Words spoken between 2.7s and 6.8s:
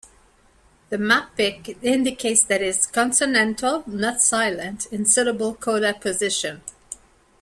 consonantal, not silent, in syllable-coda position.